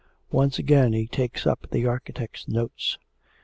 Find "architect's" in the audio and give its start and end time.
1.85-2.47